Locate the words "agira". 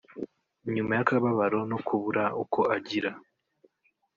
2.75-3.11